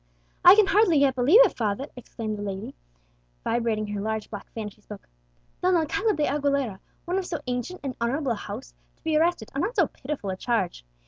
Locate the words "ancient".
7.45-7.81